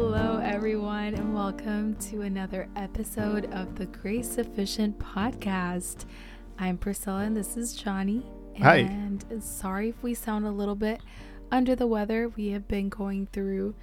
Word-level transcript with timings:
Hello, 0.00 0.38
everyone, 0.38 1.14
and 1.14 1.34
welcome 1.34 1.96
to 1.96 2.20
another 2.22 2.68
episode 2.76 3.52
of 3.52 3.74
the 3.74 3.86
Grace 3.86 4.30
Sufficient 4.30 4.96
podcast. 5.00 6.04
I'm 6.56 6.78
Priscilla, 6.78 7.22
and 7.24 7.36
this 7.36 7.56
is 7.56 7.74
Johnnie. 7.74 8.24
Hi. 8.60 8.76
And 8.76 9.24
sorry 9.42 9.88
if 9.88 10.00
we 10.00 10.14
sound 10.14 10.46
a 10.46 10.52
little 10.52 10.76
bit 10.76 11.00
under 11.50 11.74
the 11.74 11.88
weather. 11.88 12.28
We 12.28 12.50
have 12.50 12.68
been 12.68 12.88
going 12.90 13.26
through 13.32 13.74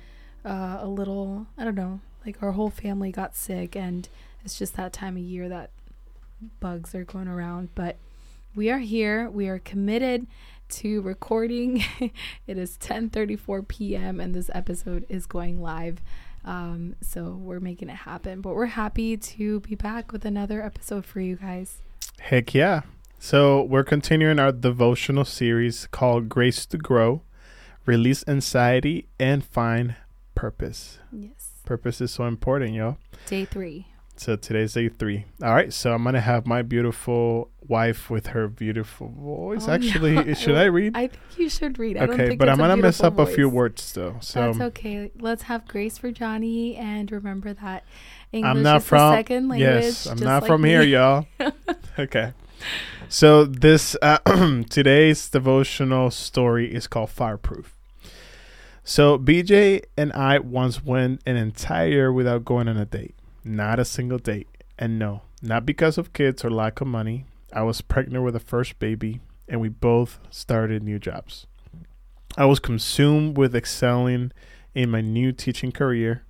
uh, 0.46 0.78
a 0.80 0.88
little, 0.88 1.48
I 1.58 1.66
don't 1.66 1.76
know, 1.76 2.00
like 2.26 2.42
our 2.42 2.54
whole 2.54 2.70
family 2.70 3.12
got 3.12 3.36
sick, 3.36 3.76
and 3.76 4.08
it's 4.46 4.58
just 4.58 4.78
that 4.78 4.94
time 4.94 5.18
of 5.18 5.22
year 5.24 5.50
that 5.50 5.72
bugs 6.62 6.96
are 6.96 7.04
going 7.04 7.28
around. 7.28 7.76
But 7.76 7.98
we 8.56 8.70
are 8.70 8.80
here. 8.80 9.30
We 9.30 9.48
are 9.48 9.60
committed 9.60 10.28
to 10.70 11.02
recording. 11.02 11.84
it 12.48 12.58
is 12.58 12.78
10:34 12.78 13.68
p.m. 13.68 14.20
and 14.20 14.34
this 14.34 14.50
episode 14.54 15.06
is 15.10 15.26
going 15.26 15.62
live. 15.62 16.02
Um, 16.46 16.96
so 17.02 17.38
we're 17.40 17.60
making 17.60 17.90
it 17.90 17.98
happen. 17.98 18.42
But 18.42 18.56
we're 18.56 18.68
happy 18.68 19.18
to 19.18 19.60
be 19.62 19.76
back 19.76 20.12
with 20.12 20.26
another 20.26 20.62
episode 20.62 21.06
for 21.06 21.20
you 21.20 21.36
guys. 21.36 21.82
Heck 22.20 22.54
yeah. 22.54 22.82
So 23.20 23.62
we're 23.64 23.84
continuing 23.84 24.40
our 24.40 24.52
devotional 24.52 25.26
series 25.26 25.88
called 25.88 26.30
Grace 26.30 26.66
to 26.68 26.78
Grow, 26.78 27.24
Release 27.86 28.24
Anxiety, 28.28 29.08
and 29.20 29.44
Find 29.44 29.96
Purpose. 30.36 31.00
Yes. 31.12 31.52
Purpose 31.66 32.00
is 32.00 32.12
so 32.12 32.26
important, 32.26 32.74
y'all. 32.74 32.98
Day 33.26 33.46
three. 33.46 33.88
So 34.18 34.36
today's 34.38 34.74
day 34.74 34.88
three. 34.88 35.26
All 35.44 35.54
right, 35.54 35.74
so 35.74 35.94
I'm 35.94 36.04
gonna 36.04 36.22
have 36.22 36.48
my 36.48 36.62
beautiful 36.62 37.50
wife 37.68 38.10
with 38.10 38.28
her 38.28 38.48
beautiful 38.48 39.10
voice. 39.10 39.68
Oh, 39.68 39.74
Actually, 39.74 40.16
no. 40.16 40.34
should 40.36 40.56
I 40.56 40.66
read? 40.66 40.96
I 40.96 41.08
think 41.08 41.22
you 41.38 41.50
should 41.50 41.78
read. 41.78 41.98
I 41.98 42.06
don't 42.06 42.20
okay, 42.20 42.36
but 42.36 42.48
I'm 42.48 42.58
gonna 42.58 42.78
mess 42.78 43.02
up 43.02 43.20
a 43.20 43.26
few 43.26 43.50
words 43.50 43.92
though. 43.92 44.16
So 44.22 44.40
That's 44.40 44.62
okay. 44.62 45.12
Let's 45.20 45.44
have 45.44 45.68
grace 45.68 45.98
for 45.98 46.12
Johnnie 46.12 46.78
and 46.78 47.12
remember 47.12 47.54
that 47.56 47.84
English 48.32 48.50
I'm 48.50 48.64
not 48.64 48.78
is 48.78 48.88
from 48.88 48.98
the 49.00 49.16
second 49.16 49.50
language. 49.50 49.84
yes, 49.84 50.06
I'm 50.08 50.20
not 50.20 50.44
like 50.44 50.48
from 50.48 50.64
here, 50.64 50.82
y'all. 50.84 51.26
okay. 52.00 52.34
So 53.10 53.44
this 53.46 53.98
uh, 54.02 54.20
today's 54.70 55.30
devotional 55.30 56.10
story 56.10 56.74
is 56.74 56.88
called 56.88 57.10
Fireproof. 57.10 57.76
So 58.84 59.18
BJ 59.18 59.84
and 59.98 60.14
I 60.14 60.40
once 60.40 60.84
went 60.84 61.22
an 61.26 61.36
entire 61.36 61.88
year 61.88 62.14
without 62.14 62.46
going 62.46 62.68
on 62.68 62.78
a 62.78 62.86
date. 62.86 63.16
Not 63.48 63.80
a 63.80 63.86
single 63.86 64.18
date. 64.18 64.48
And 64.80 64.98
no, 64.98 65.22
not 65.40 65.68
because 65.68 66.00
of 66.00 66.14
kids 66.14 66.44
or 66.44 66.50
lack 66.50 66.82
of 66.82 66.88
money. 66.88 67.26
I 67.54 67.62
was 67.62 67.82
pregnant 67.82 68.24
with 68.24 68.36
a 68.36 68.40
first 68.40 68.80
baby 68.80 69.22
and 69.48 69.62
we 69.62 69.70
both 69.70 70.20
started 70.32 70.82
new 70.82 70.98
jobs. 70.98 71.46
I 72.36 72.46
was 72.46 72.60
consumed 72.60 73.38
with 73.38 73.56
excelling 73.56 74.32
in 74.74 74.90
my 74.90 75.02
new 75.02 75.32
teaching 75.32 75.72
career 75.72 76.26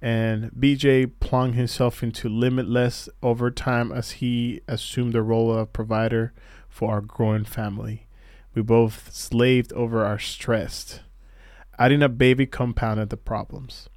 and 0.00 0.52
BJ 0.52 1.10
plunged 1.18 1.56
himself 1.56 2.00
into 2.02 2.28
limitless 2.28 3.08
overtime 3.24 3.90
as 3.90 4.12
he 4.12 4.60
assumed 4.68 5.12
the 5.12 5.22
role 5.22 5.52
of 5.52 5.72
provider 5.72 6.32
for 6.68 6.92
our 6.92 7.00
growing 7.00 7.44
family. 7.44 8.06
We 8.54 8.62
both 8.62 9.12
slaved 9.12 9.72
over 9.72 10.04
our 10.04 10.18
stress. 10.18 11.00
Adding 11.78 12.02
a 12.02 12.08
baby 12.08 12.46
compounded 12.46 13.10
the 13.10 13.16
problems. 13.16 13.88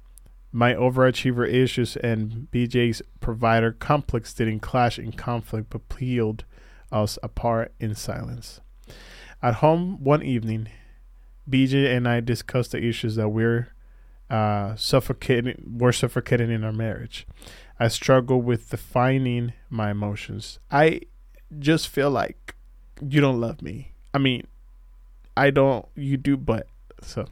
My 0.56 0.72
overachiever 0.72 1.46
issues 1.46 1.96
and 1.96 2.48
BJ's 2.50 3.02
provider 3.20 3.72
complex 3.72 4.32
didn't 4.32 4.60
clash 4.60 4.98
in 4.98 5.12
conflict 5.12 5.68
but 5.68 5.86
peeled 5.90 6.46
us 6.90 7.18
apart 7.22 7.74
in 7.78 7.94
silence. 7.94 8.62
At 9.42 9.56
home 9.56 10.02
one 10.02 10.22
evening, 10.22 10.68
BJ 11.46 11.94
and 11.94 12.08
I 12.08 12.20
discussed 12.20 12.72
the 12.72 12.82
issues 12.82 13.16
that 13.16 13.28
we're 13.28 13.68
uh, 14.30 14.76
suffocating 14.76 15.76
were 15.76 15.92
suffocating 15.92 16.50
in 16.50 16.64
our 16.64 16.72
marriage. 16.72 17.26
I 17.78 17.88
struggle 17.88 18.40
with 18.40 18.70
defining 18.70 19.52
my 19.68 19.90
emotions. 19.90 20.58
I 20.70 21.02
just 21.58 21.86
feel 21.86 22.10
like 22.10 22.54
you 23.06 23.20
don't 23.20 23.42
love 23.42 23.60
me. 23.60 23.92
I 24.14 24.18
mean, 24.18 24.46
I 25.36 25.50
don't. 25.50 25.84
You 25.94 26.16
do, 26.16 26.38
but 26.38 26.66
so 27.02 27.26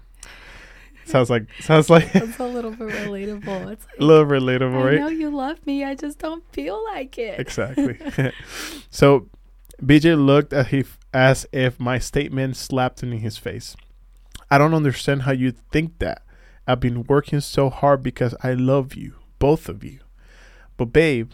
sounds 1.10 1.30
like 1.30 1.46
sounds 1.60 1.90
like 1.90 2.12
That's 2.12 2.38
a 2.38 2.46
little 2.46 2.70
bit 2.70 2.88
relatable. 2.88 3.70
It's 3.72 3.86
a 3.98 4.04
little 4.04 4.26
relatable, 4.26 4.80
I 4.82 4.84
right? 4.86 5.00
know 5.00 5.08
you 5.08 5.30
love 5.30 5.64
me. 5.66 5.84
I 5.84 5.94
just 5.94 6.18
don't 6.18 6.44
feel 6.52 6.82
like 6.92 7.18
it. 7.18 7.38
Exactly. 7.40 7.98
so 8.90 9.28
BJ 9.82 10.16
looked 10.24 10.52
at 10.52 10.68
him 10.68 10.86
as 11.12 11.46
if 11.52 11.78
my 11.80 11.98
statement 11.98 12.56
slapped 12.56 13.02
him 13.02 13.12
in 13.12 13.18
his 13.20 13.38
face. 13.38 13.76
I 14.50 14.58
don't 14.58 14.74
understand 14.74 15.22
how 15.22 15.32
you 15.32 15.52
think 15.72 15.98
that. 15.98 16.22
I've 16.66 16.80
been 16.80 17.04
working 17.04 17.40
so 17.40 17.68
hard 17.70 18.02
because 18.02 18.34
I 18.42 18.54
love 18.54 18.94
you, 18.94 19.14
both 19.38 19.68
of 19.68 19.84
you. 19.84 20.00
But 20.76 20.86
babe, 20.86 21.32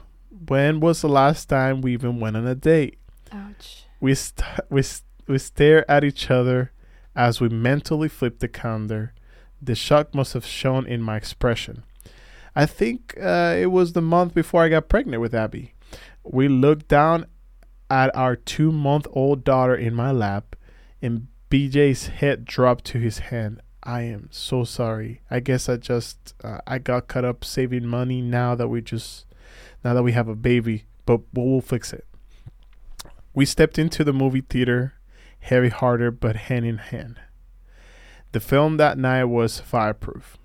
when 0.49 0.81
was 0.81 1.03
the 1.03 1.09
last 1.09 1.49
time 1.49 1.81
we 1.81 1.93
even 1.93 2.19
went 2.21 2.37
on 2.37 2.47
a 2.47 2.55
date? 2.55 2.99
Ouch. 3.33 3.85
We 4.01 4.15
st- 4.15 4.45
we 4.71 4.83
st- 4.83 5.05
we 5.29 5.39
stare 5.39 5.89
at 5.89 6.03
each 6.03 6.31
other 6.31 6.73
as 7.15 7.41
we 7.41 7.49
mentally 7.49 8.09
flip 8.09 8.39
the 8.41 8.49
calendar. 8.49 9.13
The 9.63 9.75
shock 9.75 10.15
must 10.15 10.33
have 10.33 10.47
shown 10.47 10.87
in 10.87 11.03
my 11.03 11.17
expression. 11.17 11.85
I 12.55 12.67
think 12.67 13.17
uh, 13.21 13.57
it 13.59 13.67
was 13.67 13.93
the 13.93 14.01
month 14.03 14.35
before 14.35 14.63
I 14.63 14.69
got 14.69 14.89
pregnant 14.89 15.21
with 15.21 15.35
Abby. 15.35 15.75
We 16.25 16.49
looked 16.49 16.89
down 16.89 17.27
at 17.89 18.15
our 18.17 18.37
two 18.37 18.73
month 18.73 19.07
old 19.13 19.45
daughter 19.45 19.75
in 19.75 19.95
my 19.95 20.11
lap, 20.11 20.57
and 21.03 21.29
BJ's 21.51 22.09
head 22.09 22.45
dropped 22.45 22.85
to 22.87 22.99
his 22.99 23.19
hand. 23.19 23.61
I 23.83 24.03
am 24.03 24.29
so 24.31 24.65
sorry. 24.65 25.23
I 25.31 25.41
guess 25.41 25.69
I 25.69 25.77
just 25.77 26.35
uh, 26.45 26.59
I 26.67 26.79
got 26.79 27.09
caught 27.09 27.25
up 27.25 27.45
saving 27.45 27.87
money 27.87 28.21
now 28.21 28.55
that 28.55 28.69
we 28.69 28.81
just 28.83 29.27
now 29.85 29.95
that 29.95 30.03
we 30.03 30.13
have 30.13 30.29
a 30.29 30.35
baby, 30.35 30.85
but 31.07 31.21
we'll 31.33 31.61
fix 31.61 31.93
it. 31.93 32.07
We 33.35 33.45
stepped 33.45 33.79
into 33.79 34.05
the 34.05 34.13
movie 34.13 34.43
theater, 34.43 34.95
heavy 35.41 35.69
hearted 35.69 36.21
but 36.21 36.37
hand 36.37 36.67
in 36.67 36.79
hand. 36.79 37.21
The 38.33 38.39
film 38.39 38.77
that 38.77 38.97
night 38.97 39.25
was 39.25 39.59
Fireproof, 39.59 40.39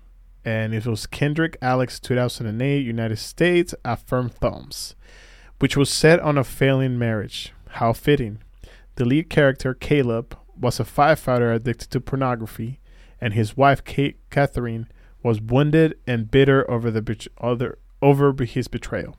and 0.44 0.74
it 0.74 0.86
was 0.86 1.06
Kendrick 1.06 1.56
Alex 1.62 2.00
2008 2.00 2.84
United 2.84 3.16
States 3.16 3.76
Affirm 3.84 4.28
Films, 4.28 4.96
which 5.60 5.76
was 5.76 5.88
set 5.88 6.18
on 6.18 6.36
a 6.36 6.42
failing 6.42 6.98
marriage. 6.98 7.52
How 7.68 7.92
fitting. 7.92 8.38
The 8.96 9.04
lead 9.04 9.30
character, 9.30 9.72
Caleb, 9.72 10.36
was 10.60 10.80
a 10.80 10.84
firefighter 10.84 11.54
addicted 11.54 11.92
to 11.92 12.00
pornography, 12.00 12.80
and 13.20 13.34
his 13.34 13.56
wife, 13.56 13.84
Kate 13.84 14.18
Catherine, 14.30 14.88
was 15.22 15.40
wounded 15.40 15.96
and 16.08 16.28
bitter 16.28 16.68
over 16.68 16.90
the 16.90 17.02
bet- 17.02 17.28
other 17.40 17.78
over 18.02 18.34
his 18.42 18.66
betrayal. 18.66 19.16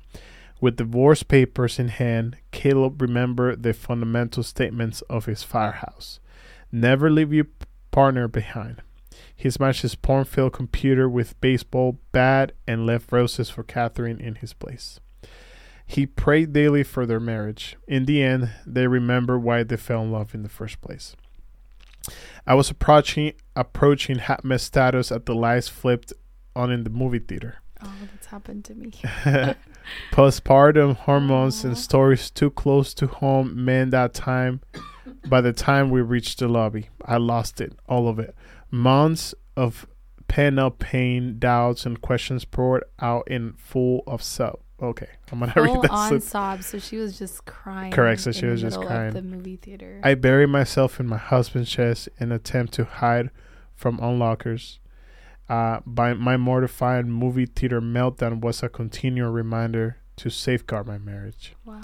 With 0.59 0.75
divorce 0.75 1.23
papers 1.23 1.79
in 1.79 1.87
hand, 1.87 2.35
Caleb 2.51 3.01
remembered 3.01 3.63
the 3.63 3.73
fundamental 3.73 4.43
statements 4.43 5.01
of 5.03 5.25
his 5.25 5.43
firehouse. 5.43 6.19
Never 6.69 7.09
leave 7.09 7.31
your 7.31 7.47
partner 7.97 8.27
behind. 8.27 8.83
He 9.35 9.49
smashed 9.49 9.81
his 9.81 9.95
porn 9.95 10.25
filled 10.25 10.53
computer 10.53 11.09
with 11.09 11.41
baseball 11.41 11.97
bat 12.11 12.51
and 12.67 12.85
left 12.85 13.11
roses 13.11 13.49
for 13.49 13.63
Catherine 13.63 14.19
in 14.19 14.35
his 14.35 14.53
place. 14.53 14.99
He 15.83 16.05
prayed 16.05 16.53
daily 16.53 16.83
for 16.83 17.07
their 17.07 17.19
marriage. 17.19 17.75
In 17.87 18.05
the 18.05 18.21
end, 18.21 18.51
they 18.67 18.85
remember 18.85 19.39
why 19.39 19.63
they 19.63 19.77
fell 19.77 20.03
in 20.03 20.11
love 20.11 20.35
in 20.35 20.43
the 20.43 20.49
first 20.49 20.79
place. 20.79 21.15
I 22.45 22.53
was 22.53 22.69
approaching 22.69 23.33
approaching 23.55 24.19
hot 24.19 24.45
mess 24.45 24.61
status 24.61 25.11
at 25.11 25.25
the 25.25 25.33
lights 25.33 25.67
flipped 25.67 26.13
on 26.55 26.71
in 26.71 26.83
the 26.83 26.91
movie 26.91 27.17
theater. 27.17 27.63
Oh, 27.83 27.91
that's 28.11 28.27
happened 28.27 28.63
to 28.65 28.75
me. 28.75 28.91
Postpartum 30.11 30.97
hormones 30.97 31.65
Aw. 31.65 31.69
and 31.69 31.75
stories 31.75 32.29
too 32.29 32.51
close 32.51 32.93
to 32.93 33.07
home 33.07 33.65
meant 33.65 33.89
that 33.89 34.13
time. 34.13 34.61
By 35.29 35.41
the 35.41 35.53
time 35.53 35.89
we 35.89 36.01
reached 36.01 36.39
the 36.39 36.47
lobby, 36.47 36.89
I 37.05 37.17
lost 37.17 37.59
it, 37.61 37.73
all 37.87 38.07
of 38.07 38.19
it. 38.19 38.35
Months 38.71 39.33
of 39.55 39.85
pent 40.27 40.59
up 40.59 40.79
pain, 40.79 41.37
doubts, 41.39 41.85
and 41.85 42.01
questions 42.01 42.45
poured 42.45 42.83
out 42.99 43.27
in 43.27 43.53
full 43.53 44.03
of 44.07 44.21
self. 44.23 44.59
Okay, 44.81 45.07
I'm 45.31 45.39
gonna 45.39 45.51
Full 45.53 45.63
read 45.63 45.81
that. 45.83 45.91
on 45.91 46.09
so- 46.09 46.19
sobs, 46.19 46.65
so 46.67 46.79
she 46.79 46.97
was 46.97 47.17
just 47.17 47.45
crying. 47.45 47.91
Correct, 47.91 48.21
so 48.21 48.31
she 48.31 48.45
was 48.45 48.61
just 48.61 48.79
crying. 48.79 49.13
The 49.13 49.21
movie 49.23 49.55
theater. 49.57 49.99
I 50.03 50.13
buried 50.15 50.47
myself 50.49 50.99
in 50.99 51.07
my 51.07 51.17
husband's 51.17 51.69
chest 51.71 52.09
in 52.19 52.31
attempt 52.31 52.73
to 52.73 52.85
hide 52.85 53.29
from 53.75 53.97
unlockers. 53.99 54.77
Uh, 55.49 55.79
by 55.85 56.13
my 56.13 56.35
mortifying 56.37 57.09
movie 57.09 57.45
theater 57.45 57.79
meltdown 57.81 58.41
was 58.41 58.61
a 58.61 58.69
continual 58.69 59.31
reminder 59.31 59.97
to 60.17 60.29
safeguard 60.29 60.85
my 60.85 60.97
marriage. 60.97 61.55
wow. 61.65 61.79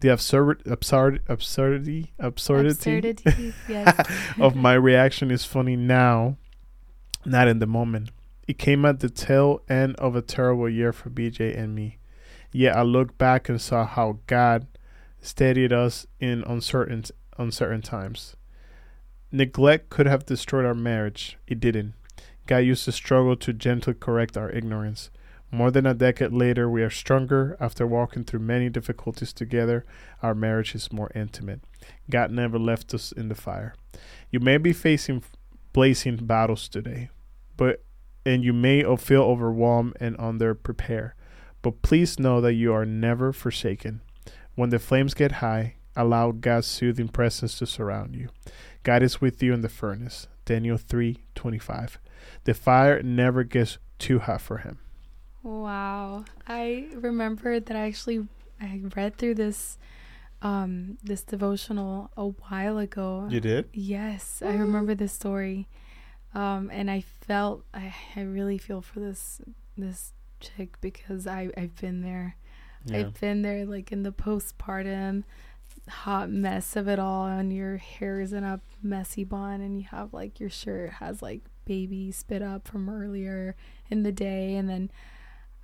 The 0.00 0.08
absurd, 0.08 0.62
absurd, 0.66 1.22
absurdity, 1.28 2.12
absurdity, 2.18 2.70
Absurdity. 2.98 3.54
yes. 3.68 4.08
of 4.40 4.56
my 4.56 4.72
reaction 4.74 5.30
is 5.30 5.44
funny 5.44 5.76
now, 5.76 6.38
not 7.24 7.48
in 7.48 7.58
the 7.58 7.66
moment. 7.66 8.10
It 8.48 8.58
came 8.58 8.84
at 8.84 9.00
the 9.00 9.10
tail 9.10 9.60
end 9.68 9.96
of 9.96 10.16
a 10.16 10.22
terrible 10.22 10.68
year 10.68 10.92
for 10.92 11.10
BJ 11.10 11.56
and 11.56 11.74
me. 11.74 11.98
Yet 12.52 12.74
I 12.76 12.82
looked 12.82 13.18
back 13.18 13.48
and 13.48 13.60
saw 13.60 13.84
how 13.86 14.18
God 14.26 14.66
steadied 15.20 15.72
us 15.72 16.06
in 16.18 16.42
uncertain 16.46 17.04
uncertain 17.38 17.82
times. 17.82 18.36
Neglect 19.30 19.90
could 19.90 20.06
have 20.06 20.26
destroyed 20.26 20.64
our 20.64 20.74
marriage. 20.74 21.38
It 21.46 21.60
didn't. 21.60 21.94
God 22.46 22.58
used 22.58 22.86
the 22.86 22.92
struggle 22.92 23.36
to 23.36 23.52
gently 23.52 23.94
correct 23.94 24.36
our 24.36 24.50
ignorance. 24.50 25.10
More 25.52 25.70
than 25.70 25.84
a 25.84 25.94
decade 25.94 26.32
later, 26.32 26.70
we 26.70 26.82
are 26.82 26.90
stronger. 26.90 27.56
After 27.58 27.86
walking 27.86 28.24
through 28.24 28.40
many 28.40 28.68
difficulties 28.68 29.32
together, 29.32 29.84
our 30.22 30.34
marriage 30.34 30.74
is 30.74 30.92
more 30.92 31.10
intimate. 31.14 31.60
God 32.08 32.30
never 32.30 32.58
left 32.58 32.94
us 32.94 33.10
in 33.10 33.28
the 33.28 33.34
fire. 33.34 33.74
You 34.30 34.38
may 34.38 34.58
be 34.58 34.72
facing 34.72 35.24
blazing 35.72 36.16
battles 36.16 36.68
today, 36.68 37.10
but 37.56 37.82
and 38.24 38.44
you 38.44 38.52
may 38.52 38.84
feel 38.96 39.22
overwhelmed 39.22 39.96
and 39.98 40.16
underprepared. 40.18 41.12
But 41.62 41.82
please 41.82 42.18
know 42.18 42.40
that 42.40 42.54
you 42.54 42.72
are 42.72 42.86
never 42.86 43.32
forsaken. 43.32 44.02
When 44.54 44.70
the 44.70 44.78
flames 44.78 45.14
get 45.14 45.32
high, 45.32 45.76
allow 45.96 46.30
God's 46.32 46.66
soothing 46.66 47.08
presence 47.08 47.58
to 47.58 47.66
surround 47.66 48.14
you. 48.14 48.28
God 48.82 49.02
is 49.02 49.20
with 49.20 49.42
you 49.42 49.52
in 49.52 49.62
the 49.62 49.68
furnace. 49.68 50.28
Daniel 50.44 50.78
3:25. 50.78 51.98
The 52.44 52.54
fire 52.54 53.02
never 53.02 53.42
gets 53.42 53.78
too 53.98 54.20
hot 54.20 54.40
for 54.40 54.58
him. 54.58 54.78
Wow. 55.42 56.24
I 56.46 56.88
remember 56.94 57.60
that 57.60 57.76
I 57.76 57.86
actually 57.86 58.26
I 58.60 58.80
read 58.94 59.16
through 59.16 59.36
this 59.36 59.78
um 60.42 60.98
this 61.02 61.22
devotional 61.22 62.10
a 62.16 62.26
while 62.26 62.78
ago. 62.78 63.26
You 63.30 63.40
did? 63.40 63.68
Yes, 63.72 64.42
I 64.44 64.54
remember 64.54 64.94
this 64.94 65.12
story. 65.12 65.68
Um 66.34 66.70
and 66.72 66.90
I 66.90 67.04
felt 67.22 67.64
I, 67.72 67.94
I 68.16 68.22
really 68.22 68.58
feel 68.58 68.82
for 68.82 69.00
this 69.00 69.40
this 69.76 70.12
chick 70.40 70.80
because 70.80 71.26
I 71.26 71.50
I've 71.56 71.76
been 71.80 72.02
there. 72.02 72.36
Yeah. 72.84 72.98
I've 72.98 73.20
been 73.20 73.42
there 73.42 73.64
like 73.66 73.92
in 73.92 74.02
the 74.02 74.12
postpartum 74.12 75.24
hot 75.88 76.30
mess 76.30 76.76
of 76.76 76.88
it 76.88 76.98
all 76.98 77.26
and 77.26 77.52
your 77.52 77.76
hair 77.78 78.20
is 78.20 78.32
in 78.32 78.44
a 78.44 78.60
messy 78.82 79.24
bun 79.24 79.60
and 79.60 79.78
you 79.78 79.86
have 79.90 80.12
like 80.12 80.38
your 80.38 80.50
shirt 80.50 80.90
has 80.94 81.20
like 81.20 81.40
baby 81.64 82.12
spit 82.12 82.42
up 82.42 82.66
from 82.66 82.88
earlier 82.88 83.56
in 83.90 84.02
the 84.02 84.12
day 84.12 84.54
and 84.54 84.68
then 84.68 84.90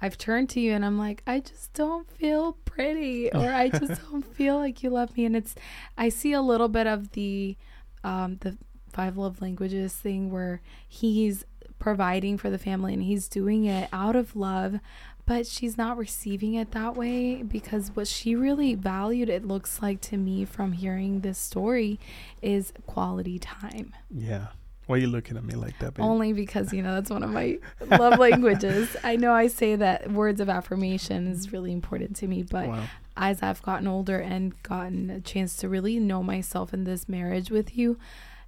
I've 0.01 0.19
turned 0.19 0.51
to 0.51 0.61
you 0.61 0.73
and 0.73 0.85
I'm 0.85 0.99
like, 0.99 1.23
I 1.27 1.41
just 1.41 1.73
don't 1.73 2.11
feel 2.11 2.53
pretty 2.65 3.31
or 3.35 3.53
I 3.53 3.69
just 3.69 4.01
don't 4.11 4.25
feel 4.35 4.57
like 4.57 4.83
you 4.83 4.91
love 4.91 5.17
me. 5.17 5.25
And 5.25 5.37
it's, 5.37 5.55
I 5.97 6.09
see 6.09 6.33
a 6.33 6.43
little 6.43 6.69
bit 6.69 6.87
of 6.87 7.13
the, 7.13 7.57
um, 8.05 8.39
the 8.41 8.57
five 8.93 9.17
love 9.17 9.41
languages 9.43 9.93
thing 9.95 10.31
where 10.31 10.61
he's 10.87 11.45
providing 11.79 12.39
for 12.39 12.51
the 12.51 12.59
family 12.59 12.95
and 12.95 13.03
he's 13.03 13.29
doing 13.29 13.65
it 13.65 13.89
out 13.93 14.17
of 14.17 14.35
love, 14.35 14.81
but 15.27 15.47
she's 15.47 15.77
not 15.77 15.99
receiving 15.99 16.55
it 16.55 16.71
that 16.71 16.97
way 16.97 17.43
because 17.43 17.91
what 17.95 18.07
she 18.07 18.35
really 18.35 18.75
valued, 18.75 19.29
it 19.29 19.47
looks 19.47 19.83
like 19.83 20.01
to 20.01 20.17
me 20.17 20.45
from 20.45 20.73
hearing 20.73 21.21
this 21.21 21.39
story, 21.39 21.99
is 22.41 22.73
quality 22.87 23.39
time. 23.39 23.95
Yeah. 24.11 24.47
Why 24.87 24.97
are 24.97 25.01
you 25.01 25.09
looking 25.09 25.37
at 25.37 25.45
me 25.45 25.55
like 25.55 25.79
that? 25.81 25.95
Babe? 25.95 26.05
Only 26.05 26.33
because 26.33 26.73
you 26.73 26.83
know 26.83 26.95
that's 26.95 27.11
one 27.11 27.23
of 27.23 27.31
my 27.31 27.59
love 27.91 28.19
languages. 28.21 28.97
I 29.03 29.17
know 29.17 29.33
I 29.33 29.49
say 29.49 29.75
that 29.77 30.11
words 30.13 30.41
of 30.41 30.49
affirmation 30.49 31.27
is 31.27 31.53
really 31.53 31.73
important 31.73 32.15
to 32.17 32.29
me, 32.29 32.45
but 32.45 32.69
wow. 32.69 32.85
as 33.17 33.43
I've 33.43 33.63
gotten 33.63 33.89
older 33.89 34.19
and 34.19 34.61
gotten 34.63 35.11
a 35.11 35.21
chance 35.21 35.57
to 35.59 35.69
really 35.69 35.99
know 35.99 36.23
myself 36.23 36.73
in 36.73 36.85
this 36.85 37.09
marriage 37.09 37.51
with 37.51 37.77
you, 37.77 37.99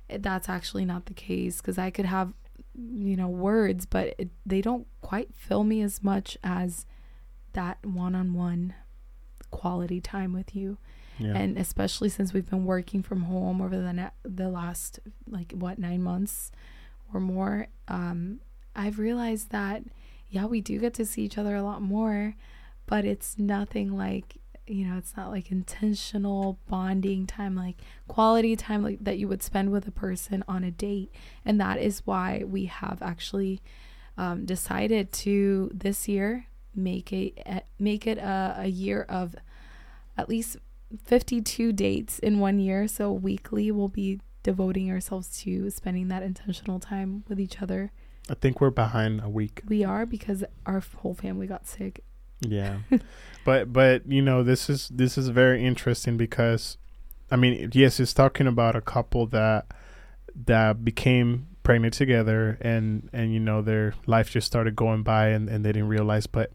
that's 0.09 0.49
actually 0.49 0.85
not 0.85 1.07
the 1.07 1.15
case 1.15 1.61
because 1.61 1.77
I 1.77 1.91
could 1.91 2.07
have 2.07 2.33
you 2.75 3.17
know 3.17 3.29
words, 3.29 3.87
but 3.87 4.15
it, 4.19 4.29
they 4.47 4.61
don't 4.61 4.87
quite 5.01 5.31
fill 5.35 5.65
me 5.65 5.83
as 5.83 6.05
much 6.05 6.39
as 6.45 6.87
that 7.55 7.85
one-on-one 7.85 8.75
quality 9.51 10.01
time 10.01 10.33
with 10.33 10.55
you. 10.55 10.79
Yeah. 11.19 11.37
And 11.37 11.59
especially 11.59 12.09
since 12.09 12.33
we've 12.33 12.49
been 12.49 12.65
working 12.65 13.03
from 13.03 13.23
home 13.23 13.61
over 13.61 13.77
the 13.77 13.93
ne- 13.93 14.11
the 14.23 14.49
last 14.49 15.01
like 15.29 15.53
what 15.53 15.79
9 15.79 16.03
months 16.03 16.51
or 17.13 17.21
more, 17.21 17.69
um 17.89 18.41
I've 18.77 18.99
realized 18.99 19.51
that 19.51 19.83
yeah, 20.31 20.47
we 20.47 20.61
do 20.61 20.79
get 20.79 20.95
to 20.95 21.07
see 21.07 21.23
each 21.23 21.39
other 21.39 21.57
a 21.57 21.63
lot 21.63 21.81
more, 21.81 22.37
but 22.87 23.05
it's 23.05 23.39
nothing 23.39 23.97
like 23.97 24.37
you 24.67 24.87
know, 24.87 24.99
it's 24.99 25.17
not 25.17 25.31
like 25.31 25.51
intentional 25.51 26.59
bonding 26.69 27.27
time, 27.27 27.57
like 27.57 27.77
quality 28.07 28.55
time 28.55 28.83
like 28.83 28.99
that 29.03 29.19
you 29.19 29.27
would 29.27 29.43
spend 29.43 29.73
with 29.73 29.89
a 29.89 29.91
person 29.91 30.45
on 30.47 30.63
a 30.63 30.71
date. 30.71 31.11
And 31.45 31.59
that 31.61 31.79
is 31.79 32.03
why 32.05 32.45
we 32.47 32.67
have 32.67 32.99
actually 33.01 33.63
um, 34.19 34.45
decided 34.45 35.13
to 35.13 35.71
this 35.73 36.07
year 36.09 36.47
make 36.75 37.13
it 37.13 37.65
make 37.79 38.07
it 38.07 38.19
a, 38.19 38.57
a 38.59 38.67
year 38.67 39.07
of 39.09 39.35
at 40.17 40.29
least 40.29 40.59
52 41.05 41.73
dates 41.73 42.19
in 42.19 42.39
one 42.39 42.59
year. 42.59 42.89
So 42.89 43.13
weekly, 43.13 43.71
we'll 43.71 43.89
be 43.89 44.21
devoting 44.43 44.91
ourselves 44.91 45.41
to 45.43 45.71
spending 45.71 46.09
that 46.09 46.23
intentional 46.23 46.81
time 46.81 47.25
with 47.29 47.41
each 47.41 47.61
other. 47.61 47.93
I 48.31 48.35
think 48.35 48.61
we're 48.61 48.71
behind 48.71 49.23
a 49.23 49.29
week. 49.29 49.63
We 49.67 49.85
are 49.85 50.07
because 50.07 50.45
our 50.67 50.83
whole 50.99 51.15
family 51.15 51.47
got 51.47 51.67
sick. 51.67 52.05
Yeah. 52.41 52.79
but 53.45 53.73
but 53.73 54.11
you 54.11 54.23
know, 54.23 54.43
this 54.43 54.71
is 54.71 54.89
this 54.89 55.19
is 55.19 55.29
very 55.29 55.65
interesting 55.65 56.17
because 56.17 56.77
I 57.31 57.37
mean, 57.37 57.71
yes, 57.73 58.01
it's 58.01 58.15
talking 58.15 58.47
about 58.47 58.77
a 58.77 58.81
couple 58.81 59.27
that 59.29 59.67
that 60.47 60.85
became 60.85 61.49
pregnant 61.63 61.95
together 61.95 62.59
and 62.61 63.09
and 63.13 63.33
you 63.33 63.41
know, 63.41 63.63
their 63.63 63.95
life 64.07 64.31
just 64.31 64.47
started 64.47 64.77
going 64.77 65.03
by 65.03 65.29
and, 65.29 65.49
and 65.49 65.65
they 65.65 65.73
didn't 65.73 65.89
realize 65.89 66.27
but 66.27 66.53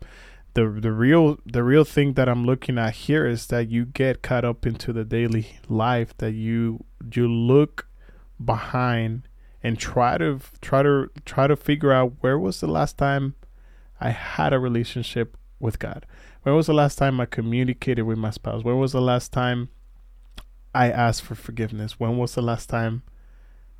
the 0.53 0.69
the 0.69 0.91
real 0.91 1.38
the 1.45 1.63
real 1.63 1.83
thing 1.83 2.13
that 2.13 2.29
I'm 2.29 2.45
looking 2.45 2.77
at 2.77 2.94
here 2.94 3.25
is 3.25 3.47
that 3.47 3.69
you 3.69 3.85
get 3.85 4.21
caught 4.21 4.45
up 4.45 4.65
into 4.65 4.94
the 4.94 5.03
daily 5.03 5.59
life 5.67 6.15
that 6.17 6.33
you 6.33 6.85
you 7.13 7.27
look 7.27 7.88
behind 8.44 9.27
and 9.63 9.79
try 9.79 10.17
to 10.17 10.39
try 10.61 10.83
to 10.83 11.09
try 11.25 11.47
to 11.47 11.55
figure 11.55 11.91
out 11.91 12.13
where 12.19 12.38
was 12.38 12.59
the 12.59 12.67
last 12.67 12.97
time 12.97 13.35
I 14.00 14.09
had 14.09 14.53
a 14.53 14.59
relationship 14.59 15.38
with 15.59 15.79
God. 15.79 16.05
When 16.44 16.55
was 16.55 16.67
the 16.67 16.73
last 16.73 16.97
time 16.97 17.21
I 17.21 17.25
communicated 17.25 18.03
with 18.03 18.17
my 18.17 18.31
spouse? 18.31 18.63
When 18.63 18.77
was 18.77 18.91
the 18.91 19.01
last 19.01 19.31
time 19.31 19.69
I 20.75 20.91
asked 20.91 21.21
for 21.21 21.35
forgiveness? 21.35 22.00
When 22.00 22.17
was 22.17 22.35
the 22.35 22.41
last 22.41 22.69
time 22.69 23.03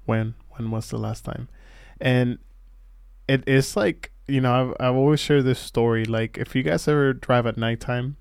when 0.06 0.36
when 0.52 0.72
was 0.72 0.90
the 0.90 0.98
last 0.98 1.25
time? 1.25 1.50
And 2.00 2.40
it 3.28 3.44
is 3.48 3.75
like 3.75 4.12
you 4.28 4.42
know, 4.42 4.54
I've 4.54 4.88
I've 4.88 4.96
always 4.96 5.20
shared 5.20 5.46
this 5.46 5.60
story. 5.60 6.06
Like, 6.06 6.38
if 6.38 6.56
you 6.56 6.63
guys 6.63 6.88
ever 6.88 7.13
drive 7.13 7.46
at 7.46 7.58
nighttime, 7.58 8.18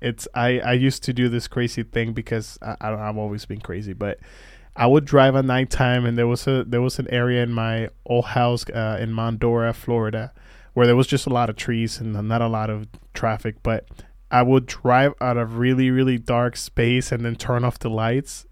it's 0.00 0.26
I 0.34 0.60
I 0.60 0.72
used 0.72 1.02
to 1.04 1.12
do 1.12 1.28
this 1.28 1.48
crazy 1.48 1.82
thing 1.82 2.12
because 2.12 2.58
I, 2.62 2.76
I 2.80 3.08
I've 3.08 3.16
always 3.16 3.44
been 3.44 3.60
crazy, 3.60 3.92
but 3.92 4.18
I 4.76 4.86
would 4.86 5.04
drive 5.04 5.36
at 5.36 5.44
nighttime, 5.44 6.04
and 6.04 6.18
there 6.18 6.26
was 6.26 6.46
a 6.46 6.64
there 6.64 6.82
was 6.82 6.98
an 6.98 7.08
area 7.10 7.42
in 7.42 7.52
my 7.52 7.88
old 8.06 8.26
house 8.26 8.68
uh, 8.70 8.98
in 9.00 9.12
Mount 9.12 9.38
Dora, 9.38 9.72
Florida, 9.72 10.32
where 10.74 10.86
there 10.86 10.96
was 10.96 11.06
just 11.06 11.26
a 11.26 11.30
lot 11.30 11.48
of 11.48 11.56
trees 11.56 12.00
and 12.00 12.12
not 12.12 12.42
a 12.42 12.48
lot 12.48 12.70
of 12.70 12.86
traffic, 13.12 13.62
but 13.62 13.86
I 14.30 14.42
would 14.42 14.66
drive 14.66 15.14
out 15.20 15.36
of 15.36 15.58
really 15.58 15.90
really 15.90 16.18
dark 16.18 16.56
space 16.56 17.12
and 17.12 17.24
then 17.24 17.36
turn 17.36 17.64
off 17.64 17.78
the 17.78 17.90
lights 17.90 18.46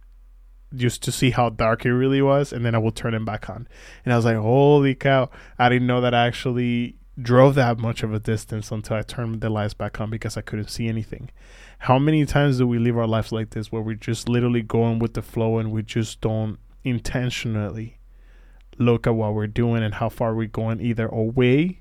just 0.75 1.02
to 1.05 1.12
see 1.12 1.31
how 1.31 1.50
dark 1.50 1.85
it 1.85 1.93
really 1.93 2.23
was, 2.23 2.52
and 2.52 2.64
then 2.64 2.75
I 2.75 2.79
will 2.79 2.93
turn 2.93 3.14
it 3.14 3.25
back 3.25 3.49
on. 3.50 3.69
And 4.05 4.12
I 4.12 4.17
was 4.17 4.25
like, 4.25 4.37
holy 4.37 4.95
cow! 4.95 5.31
I 5.59 5.69
didn't 5.69 5.87
know 5.87 6.00
that 6.00 6.14
I 6.14 6.26
actually 6.26 6.97
drove 7.21 7.55
that 7.57 7.79
much 7.79 8.02
of 8.02 8.12
a 8.12 8.19
distance 8.19 8.71
until 8.71 8.97
I 8.97 9.02
turned 9.02 9.41
the 9.41 9.50
lights 9.50 9.75
back 9.75 10.00
on 10.00 10.11
because 10.11 10.37
I 10.37 10.41
couldn't 10.41 10.71
see 10.71 10.88
anything. 10.88 11.31
How 11.81 11.99
many 11.99 12.25
times 12.25 12.59
do 12.59 12.67
we 12.67 12.79
live 12.79 12.97
our 12.97 13.07
lives 13.07 13.33
like 13.33 13.50
this, 13.50 13.71
where 13.71 13.83
we're 13.83 13.95
just 13.95 14.29
literally 14.29 14.62
going 14.62 14.99
with 14.99 15.14
the 15.14 15.23
flow 15.23 15.59
and 15.59 15.73
we 15.73 15.83
just 15.83 16.21
don't 16.21 16.59
intentionally 16.85 17.99
look 18.79 19.07
at 19.07 19.14
what 19.14 19.35
we're 19.35 19.47
doing 19.47 19.83
and 19.83 19.95
how 19.95 20.09
far 20.09 20.35
we're 20.35 20.47
going, 20.47 20.81
either 20.81 21.07
away 21.09 21.81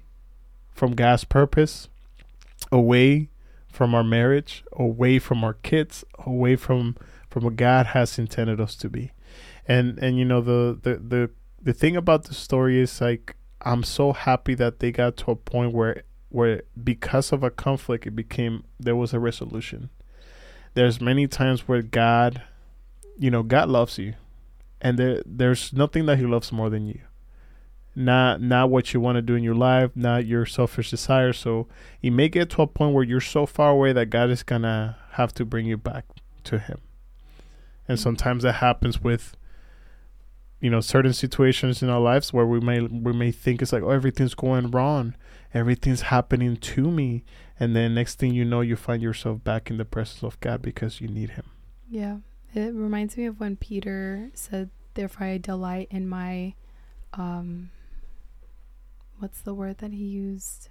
from 0.73 0.93
God's 0.93 1.23
purpose, 1.23 1.87
away 2.71 3.29
from 3.69 3.95
our 3.95 4.03
marriage, 4.03 4.63
away 4.73 5.19
from 5.19 5.43
our 5.43 5.53
kids, 5.53 6.03
away 6.19 6.55
from 6.55 6.97
from 7.31 7.45
what 7.45 7.55
God 7.55 7.87
has 7.87 8.19
intended 8.19 8.59
us 8.61 8.75
to 8.75 8.89
be. 8.89 9.13
And 9.65 9.97
and 9.99 10.19
you 10.19 10.25
know 10.25 10.41
the 10.41 10.77
the 10.79 10.95
the 10.97 11.29
the 11.61 11.73
thing 11.73 11.95
about 11.95 12.25
the 12.25 12.33
story 12.33 12.79
is 12.79 12.99
like 12.99 13.35
I'm 13.61 13.83
so 13.83 14.11
happy 14.11 14.53
that 14.55 14.79
they 14.79 14.91
got 14.91 15.17
to 15.17 15.31
a 15.31 15.35
point 15.35 15.73
where 15.73 16.03
where 16.29 16.63
because 16.83 17.31
of 17.31 17.41
a 17.41 17.49
conflict 17.49 18.05
it 18.05 18.15
became 18.15 18.65
there 18.79 18.95
was 18.95 19.13
a 19.13 19.19
resolution. 19.19 19.89
There's 20.73 21.01
many 21.01 21.27
times 21.27 21.67
where 21.67 21.81
God 21.81 22.43
you 23.17 23.31
know 23.31 23.43
God 23.43 23.69
loves 23.69 23.97
you 23.97 24.15
and 24.81 24.99
there 24.99 25.23
there's 25.25 25.71
nothing 25.71 26.05
that 26.07 26.17
he 26.17 26.25
loves 26.25 26.51
more 26.51 26.69
than 26.69 26.85
you. 26.85 26.99
Not 27.95 28.41
not 28.41 28.69
what 28.69 28.93
you 28.93 28.99
want 28.99 29.17
to 29.17 29.21
do 29.21 29.35
in 29.35 29.43
your 29.43 29.55
life, 29.55 29.91
not 29.95 30.25
your 30.25 30.45
selfish 30.45 30.89
desires. 30.89 31.37
So 31.37 31.67
it 32.01 32.11
may 32.11 32.27
get 32.27 32.49
to 32.51 32.63
a 32.63 32.67
point 32.67 32.93
where 32.93 33.03
you're 33.03 33.21
so 33.21 33.45
far 33.45 33.69
away 33.69 33.93
that 33.93 34.07
God 34.07 34.29
is 34.29 34.43
gonna 34.43 34.97
have 35.11 35.33
to 35.35 35.45
bring 35.45 35.65
you 35.65 35.77
back 35.77 36.05
to 36.45 36.57
him 36.59 36.79
and 37.87 37.99
sometimes 37.99 38.43
that 38.43 38.53
happens 38.53 39.01
with 39.01 39.35
you 40.59 40.69
know 40.69 40.79
certain 40.79 41.13
situations 41.13 41.81
in 41.81 41.89
our 41.89 41.99
lives 41.99 42.31
where 42.31 42.45
we 42.45 42.59
may 42.59 42.81
we 42.81 43.13
may 43.13 43.31
think 43.31 43.61
it's 43.61 43.73
like 43.73 43.83
oh 43.83 43.89
everything's 43.89 44.35
going 44.35 44.69
wrong 44.71 45.15
everything's 45.53 46.01
happening 46.01 46.55
to 46.55 46.89
me 46.91 47.23
and 47.59 47.75
then 47.75 47.95
next 47.95 48.19
thing 48.19 48.33
you 48.33 48.45
know 48.45 48.61
you 48.61 48.75
find 48.75 49.01
yourself 49.01 49.43
back 49.43 49.69
in 49.69 49.77
the 49.77 49.85
presence 49.85 50.23
of 50.23 50.39
god 50.39 50.61
because 50.61 51.01
you 51.01 51.07
need 51.07 51.31
him 51.31 51.45
yeah 51.89 52.17
it 52.53 52.73
reminds 52.73 53.17
me 53.17 53.25
of 53.25 53.39
when 53.39 53.55
peter 53.55 54.29
said 54.33 54.69
therefore 54.93 55.27
i 55.27 55.37
delight 55.37 55.87
in 55.89 56.07
my 56.07 56.53
um 57.13 57.69
what's 59.21 59.41
the 59.41 59.53
word 59.53 59.77
that 59.77 59.91
he 59.91 60.03
used? 60.03 60.69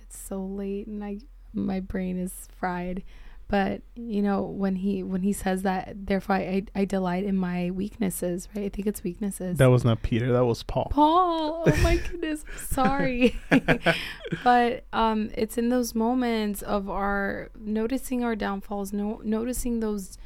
It's 0.00 0.18
so 0.18 0.44
late 0.44 0.86
and 0.86 1.02
I 1.02 1.18
my 1.52 1.80
brain 1.80 2.18
is 2.18 2.46
fried. 2.56 3.02
But 3.50 3.82
you 3.96 4.22
know 4.22 4.42
when 4.42 4.76
he 4.76 5.02
when 5.02 5.22
he 5.22 5.32
says 5.32 5.62
that, 5.62 6.06
therefore 6.06 6.36
I 6.36 6.62
I 6.76 6.84
delight 6.84 7.24
in 7.24 7.36
my 7.36 7.72
weaknesses, 7.72 8.48
right? 8.54 8.66
I 8.66 8.68
think 8.68 8.86
it's 8.86 9.02
weaknesses. 9.02 9.58
That 9.58 9.70
was 9.70 9.84
not 9.84 10.02
Peter. 10.02 10.32
That 10.32 10.44
was 10.44 10.62
Paul. 10.62 10.86
Paul. 10.92 11.64
Oh 11.66 11.76
my 11.82 11.96
goodness. 12.10 12.44
Sorry. 12.56 13.36
but 14.44 14.84
um 14.92 15.30
it's 15.34 15.58
in 15.58 15.68
those 15.68 15.96
moments 15.96 16.62
of 16.62 16.88
our 16.88 17.50
noticing 17.58 18.22
our 18.22 18.36
downfalls, 18.36 18.92
no, 18.92 19.20
noticing 19.24 19.80
those 19.80 20.16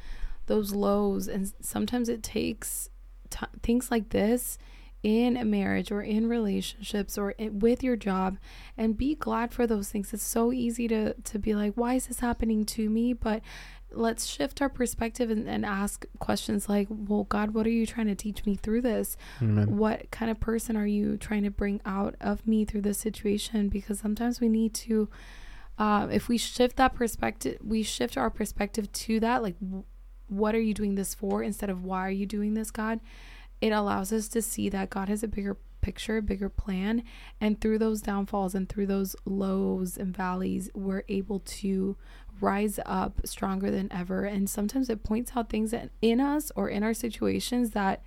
those 0.45 0.75
lows 0.75 1.27
and 1.27 1.51
sometimes 1.61 2.09
it 2.09 2.21
takes 2.21 2.91
t- 3.31 3.47
things 3.63 3.89
like 3.89 4.09
this 4.09 4.59
in 5.05 5.37
a 5.37 5.45
marriage 5.45 5.91
or 5.91 6.01
in 6.01 6.27
relationships 6.27 7.15
or 7.15 7.29
in, 7.31 7.59
with 7.59 7.83
your 7.83 7.95
job 7.95 8.39
and 8.75 8.97
be 8.97 9.13
glad 9.13 9.53
for 9.53 9.67
those 9.67 9.87
things. 9.89 10.11
It's 10.11 10.23
so 10.23 10.51
easy 10.51 10.87
to 10.87 11.13
to 11.13 11.37
be 11.37 11.53
like, 11.53 11.73
why 11.75 11.93
is 11.93 12.07
this 12.07 12.21
happening 12.21 12.65
to 12.65 12.89
me? 12.89 13.13
But 13.13 13.43
let's 13.91 14.25
shift 14.25 14.63
our 14.63 14.67
perspective 14.67 15.29
and, 15.29 15.47
and 15.47 15.63
ask 15.63 16.07
questions 16.17 16.67
like, 16.67 16.87
well, 16.89 17.25
God, 17.25 17.51
what 17.53 17.67
are 17.67 17.69
you 17.69 17.85
trying 17.85 18.07
to 18.07 18.15
teach 18.15 18.47
me 18.47 18.55
through 18.55 18.81
this? 18.81 19.15
Amen. 19.43 19.77
What 19.77 20.09
kind 20.09 20.31
of 20.31 20.39
person 20.39 20.75
are 20.75 20.87
you 20.87 21.17
trying 21.17 21.43
to 21.43 21.51
bring 21.51 21.81
out 21.85 22.15
of 22.19 22.47
me 22.47 22.65
through 22.65 22.81
this 22.81 22.97
situation? 22.97 23.69
Because 23.69 23.99
sometimes 23.99 24.41
we 24.41 24.49
need 24.49 24.73
to, 24.73 25.07
uh, 25.77 26.07
if 26.11 26.27
we 26.27 26.39
shift 26.39 26.77
that 26.77 26.95
perspective, 26.95 27.59
we 27.63 27.83
shift 27.83 28.17
our 28.17 28.31
perspective 28.31 28.91
to 28.91 29.19
that, 29.19 29.43
like, 29.43 29.59
w- 29.59 29.83
what 30.27 30.55
are 30.55 30.59
you 30.59 30.73
doing 30.73 30.95
this 30.95 31.13
for 31.13 31.43
instead 31.43 31.69
of 31.69 31.83
why 31.83 32.07
are 32.07 32.17
you 32.21 32.25
doing 32.25 32.55
this, 32.55 32.71
God? 32.71 32.99
It 33.65 33.71
allows 33.71 34.13
us 34.13 34.27
to 34.27 34.43
see 34.43 34.69
that 34.69 34.91
God 34.91 35.09
has 35.09 35.23
a 35.23 35.27
bigger 35.27 35.57
picture, 35.81 36.17
a 36.17 36.21
bigger 36.21 36.49
plan. 36.49 37.01
And 37.41 37.59
through 37.59 37.79
those 37.79 37.99
downfalls 37.99 38.53
and 38.53 38.69
through 38.69 38.85
those 38.85 39.15
lows 39.25 39.97
and 39.97 40.15
valleys, 40.15 40.69
we're 40.75 41.01
able 41.09 41.39
to 41.39 41.97
rise 42.39 42.79
up 42.85 43.21
stronger 43.25 43.71
than 43.71 43.91
ever. 43.91 44.25
And 44.25 44.47
sometimes 44.47 44.87
it 44.87 45.03
points 45.03 45.31
out 45.35 45.49
things 45.49 45.71
that 45.71 45.89
in 45.99 46.19
us 46.19 46.51
or 46.55 46.69
in 46.69 46.83
our 46.83 46.93
situations 46.93 47.71
that 47.71 48.03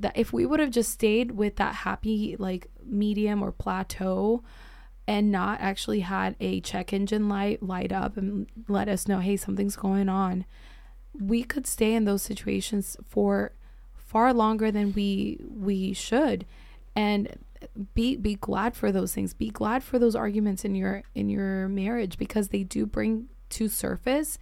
that 0.00 0.16
if 0.16 0.32
we 0.32 0.46
would 0.46 0.60
have 0.60 0.70
just 0.70 0.92
stayed 0.92 1.32
with 1.32 1.56
that 1.56 1.74
happy 1.74 2.36
like 2.38 2.68
medium 2.84 3.42
or 3.42 3.50
plateau 3.50 4.44
and 5.08 5.32
not 5.32 5.60
actually 5.60 6.00
had 6.00 6.36
a 6.38 6.60
check 6.60 6.92
engine 6.92 7.28
light 7.28 7.64
light 7.64 7.90
up 7.90 8.16
and 8.16 8.46
let 8.68 8.88
us 8.88 9.08
know 9.08 9.18
hey 9.18 9.36
something's 9.36 9.74
going 9.74 10.08
on 10.08 10.44
we 11.12 11.42
could 11.42 11.66
stay 11.66 11.94
in 11.94 12.04
those 12.04 12.22
situations 12.22 12.96
for 13.08 13.50
far 14.08 14.32
longer 14.32 14.72
than 14.72 14.92
we 14.94 15.38
we 15.46 15.92
should 15.92 16.46
and 16.96 17.36
be 17.94 18.16
be 18.16 18.34
glad 18.36 18.74
for 18.74 18.90
those 18.90 19.12
things 19.12 19.34
be 19.34 19.50
glad 19.50 19.84
for 19.84 19.98
those 19.98 20.16
arguments 20.16 20.64
in 20.64 20.74
your 20.74 21.02
in 21.14 21.28
your 21.28 21.68
marriage 21.68 22.16
because 22.16 22.48
they 22.48 22.62
do 22.62 22.86
bring 22.86 23.28
to 23.50 23.68
surface 23.68 24.38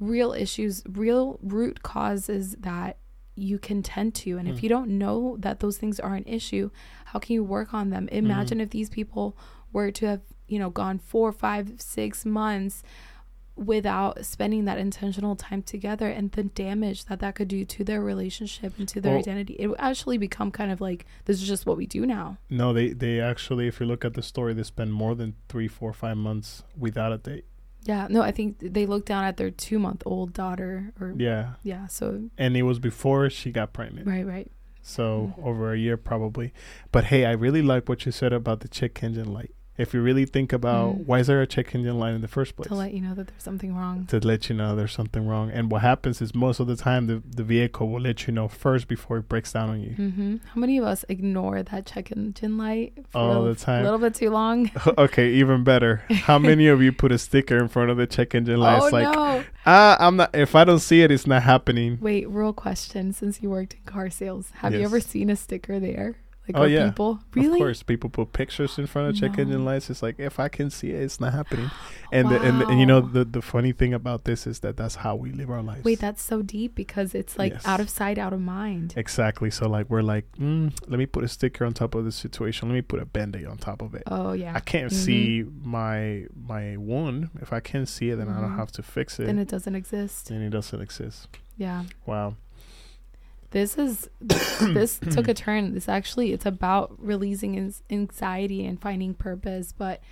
real 0.00 0.32
issues 0.32 0.82
real 0.88 1.38
root 1.42 1.82
causes 1.82 2.56
that 2.60 2.96
you 3.34 3.58
can 3.58 3.82
tend 3.82 4.14
to 4.14 4.38
and 4.38 4.48
mm. 4.48 4.50
if 4.50 4.62
you 4.62 4.68
don't 4.68 4.88
know 4.88 5.36
that 5.38 5.60
those 5.60 5.76
things 5.76 6.00
are 6.00 6.14
an 6.14 6.24
issue 6.26 6.70
how 7.06 7.18
can 7.18 7.34
you 7.34 7.44
work 7.44 7.74
on 7.74 7.90
them 7.90 8.08
imagine 8.08 8.58
mm. 8.58 8.62
if 8.62 8.70
these 8.70 8.88
people 8.88 9.36
were 9.74 9.90
to 9.90 10.06
have 10.06 10.22
you 10.48 10.58
know 10.58 10.70
gone 10.70 10.98
four 10.98 11.32
five 11.32 11.74
six 11.76 12.24
months 12.24 12.82
without 13.56 14.24
spending 14.24 14.64
that 14.64 14.78
intentional 14.78 15.36
time 15.36 15.62
together 15.62 16.08
and 16.08 16.32
the 16.32 16.42
damage 16.42 17.04
that 17.06 17.20
that 17.20 17.34
could 17.34 17.48
do 17.48 17.64
to 17.64 17.84
their 17.84 18.00
relationship 18.00 18.72
and 18.78 18.88
to 18.88 19.00
their 19.00 19.12
well, 19.12 19.20
identity. 19.20 19.56
It 19.58 19.66
would 19.68 19.80
actually 19.80 20.18
become 20.18 20.50
kind 20.50 20.72
of 20.72 20.80
like 20.80 21.04
this 21.26 21.40
is 21.40 21.46
just 21.46 21.66
what 21.66 21.76
we 21.76 21.86
do 21.86 22.06
now. 22.06 22.38
No 22.48 22.72
they 22.72 22.92
they 22.92 23.20
actually 23.20 23.68
if 23.68 23.80
you 23.80 23.86
look 23.86 24.04
at 24.04 24.14
the 24.14 24.22
story 24.22 24.54
they 24.54 24.62
spend 24.62 24.92
more 24.92 25.14
than 25.14 25.34
three 25.48 25.68
four 25.68 25.92
five 25.92 26.16
months 26.16 26.62
without 26.76 27.12
a 27.12 27.18
date. 27.18 27.44
Yeah 27.84 28.06
no 28.08 28.22
i 28.22 28.30
think 28.30 28.58
they 28.60 28.86
looked 28.86 29.06
down 29.06 29.24
at 29.24 29.36
their 29.36 29.50
two 29.50 29.78
month 29.78 30.02
old 30.06 30.32
daughter 30.32 30.92
or 31.00 31.14
yeah. 31.16 31.54
Yeah 31.62 31.86
so 31.88 32.30
and 32.38 32.56
it 32.56 32.62
was 32.62 32.78
before 32.78 33.28
she 33.28 33.50
got 33.50 33.72
pregnant. 33.72 34.06
Right 34.06 34.26
right. 34.26 34.50
So 34.80 35.34
mm-hmm. 35.36 35.48
over 35.48 35.72
a 35.72 35.78
year 35.78 35.96
probably. 35.96 36.52
But 36.90 37.04
hey 37.04 37.26
i 37.26 37.32
really 37.32 37.62
like 37.62 37.88
what 37.88 38.06
you 38.06 38.12
said 38.12 38.32
about 38.32 38.60
the 38.60 38.68
check 38.68 39.02
engine 39.02 39.32
light 39.32 39.54
if 39.78 39.94
you 39.94 40.02
really 40.02 40.26
think 40.26 40.52
about 40.52 40.96
mm. 40.96 41.06
why 41.06 41.20
is 41.20 41.26
there 41.28 41.40
a 41.40 41.46
check 41.46 41.74
engine 41.74 41.98
light 41.98 42.14
in 42.14 42.20
the 42.20 42.28
first 42.28 42.56
place? 42.56 42.68
to 42.68 42.74
let 42.74 42.92
you 42.92 43.00
know 43.00 43.14
that 43.14 43.28
there's 43.28 43.42
something 43.42 43.74
wrong. 43.74 44.06
To 44.06 44.18
let 44.18 44.48
you 44.48 44.54
know 44.54 44.76
there's 44.76 44.92
something 44.92 45.26
wrong. 45.26 45.50
And 45.50 45.70
what 45.70 45.82
happens 45.82 46.20
is 46.20 46.34
most 46.34 46.60
of 46.60 46.66
the 46.66 46.76
time 46.76 47.06
the, 47.06 47.22
the 47.24 47.42
vehicle 47.42 47.88
will 47.88 48.00
let 48.00 48.26
you 48.26 48.32
know 48.32 48.48
first 48.48 48.86
before 48.86 49.18
it 49.18 49.28
breaks 49.28 49.52
down 49.52 49.70
on 49.70 49.80
you. 49.80 49.94
Mm-hmm. 49.96 50.36
how 50.54 50.60
many 50.60 50.78
of 50.78 50.84
us 50.84 51.04
ignore 51.08 51.62
that 51.62 51.86
check 51.86 52.12
engine 52.12 52.58
light 52.58 52.92
for 53.10 53.18
all 53.18 53.44
the 53.44 53.54
time. 53.54 53.80
a 53.80 53.84
little 53.84 53.98
bit 53.98 54.14
too 54.14 54.30
long? 54.30 54.70
Okay 54.98 55.30
even 55.32 55.64
better. 55.64 56.02
How 56.10 56.38
many 56.50 56.66
of 56.66 56.82
you 56.82 56.92
put 56.92 57.12
a 57.12 57.18
sticker 57.18 57.56
in 57.58 57.68
front 57.68 57.90
of 57.90 57.96
the 57.96 58.06
check 58.06 58.34
engine 58.34 58.60
light? 58.60 58.80
Oh, 58.80 58.84
it's 58.84 58.92
like 58.92 59.14
no. 59.14 59.44
ah 59.64 59.96
i'm 60.00 60.16
not 60.16 60.34
if 60.34 60.54
i 60.54 60.64
don't 60.64 60.80
see 60.80 61.02
it 61.02 61.10
it's 61.10 61.26
not 61.26 61.42
happening. 61.42 61.98
Wait 62.00 62.28
real 62.28 62.52
question. 62.52 63.12
Since 63.12 63.42
you 63.42 63.50
worked 63.50 63.74
in 63.74 63.80
car 63.84 64.10
sales 64.10 64.50
have 64.56 64.72
yes. 64.72 64.80
you 64.80 64.84
ever 64.84 65.00
seen 65.00 65.30
a 65.30 65.36
sticker 65.36 65.80
there 65.80 66.16
like 66.48 66.56
oh 66.56 66.64
yeah, 66.64 66.88
people 66.88 67.20
really? 67.34 67.52
Of 67.52 67.58
course, 67.58 67.82
people 67.84 68.10
put 68.10 68.32
pictures 68.32 68.76
in 68.76 68.88
front 68.88 69.08
of 69.08 69.14
check 69.14 69.36
no. 69.36 69.44
engine 69.44 69.64
lights. 69.64 69.90
It's 69.90 70.02
like 70.02 70.18
if 70.18 70.40
I 70.40 70.48
can 70.48 70.70
see 70.70 70.90
it, 70.90 71.00
it's 71.00 71.20
not 71.20 71.32
happening. 71.32 71.70
And 72.10 72.28
wow. 72.28 72.38
the, 72.38 72.44
and, 72.44 72.60
the, 72.60 72.66
and 72.66 72.80
you 72.80 72.86
know 72.86 73.00
the 73.00 73.24
the 73.24 73.40
funny 73.40 73.70
thing 73.70 73.94
about 73.94 74.24
this 74.24 74.44
is 74.46 74.58
that 74.60 74.76
that's 74.76 74.96
how 74.96 75.14
we 75.14 75.30
live 75.30 75.50
our 75.50 75.62
lives. 75.62 75.84
Wait, 75.84 76.00
that's 76.00 76.20
so 76.20 76.42
deep 76.42 76.74
because 76.74 77.14
it's 77.14 77.38
like 77.38 77.52
yes. 77.52 77.64
out 77.64 77.78
of 77.78 77.88
sight, 77.88 78.18
out 78.18 78.32
of 78.32 78.40
mind. 78.40 78.94
Exactly. 78.96 79.50
So 79.50 79.68
like 79.68 79.88
we're 79.88 80.02
like, 80.02 80.30
mm, 80.32 80.72
let 80.88 80.98
me 80.98 81.06
put 81.06 81.22
a 81.22 81.28
sticker 81.28 81.64
on 81.64 81.74
top 81.74 81.94
of 81.94 82.04
the 82.04 82.12
situation. 82.12 82.68
Let 82.68 82.74
me 82.74 82.82
put 82.82 83.00
a 83.00 83.06
band-aid 83.06 83.46
on 83.46 83.58
top 83.58 83.80
of 83.80 83.94
it. 83.94 84.02
Oh 84.08 84.32
yeah. 84.32 84.52
I 84.54 84.60
can't 84.60 84.92
mm-hmm. 84.92 85.04
see 85.04 85.44
my 85.62 86.26
my 86.34 86.76
wound. 86.76 87.30
If 87.40 87.52
I 87.52 87.60
can't 87.60 87.88
see 87.88 88.10
it, 88.10 88.16
then 88.16 88.26
mm-hmm. 88.26 88.36
I 88.36 88.40
don't 88.40 88.50
mm-hmm. 88.50 88.58
have 88.58 88.72
to 88.72 88.82
fix 88.82 89.20
it. 89.20 89.26
Then 89.26 89.38
it 89.38 89.48
doesn't 89.48 89.76
exist. 89.76 90.28
Then 90.28 90.42
it 90.42 90.50
doesn't 90.50 90.80
exist. 90.80 91.28
Yeah. 91.56 91.84
Wow 92.04 92.34
this 93.52 93.78
is 93.78 94.10
this 94.20 94.98
took 95.10 95.28
a 95.28 95.34
turn. 95.34 95.72
This 95.72 95.88
actually 95.88 96.32
it's 96.32 96.46
about 96.46 96.94
releasing 96.98 97.72
anxiety 97.90 98.66
and 98.66 98.80
finding 98.80 99.14
purpose 99.14 99.72
but 99.72 100.02